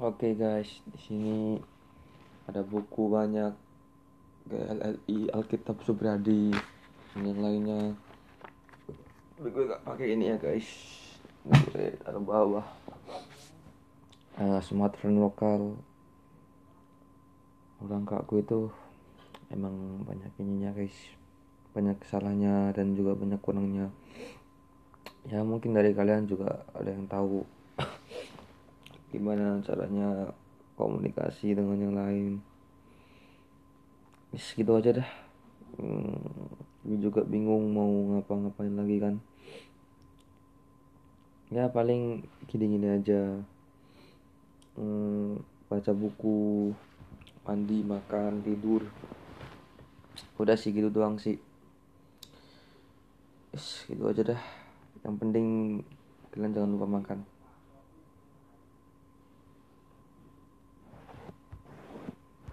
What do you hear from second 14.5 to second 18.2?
Sumatera lokal. Orang